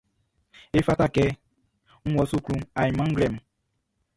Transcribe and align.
Efata 0.79 1.07
kɛ 1.15 1.25
n 2.07 2.11
wɔ 2.17 2.23
suklu 2.31 2.57
ainman 2.79 3.09
nglɛmun. 3.11 3.43